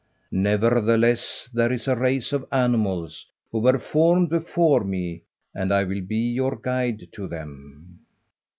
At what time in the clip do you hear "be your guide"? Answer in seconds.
6.01-7.09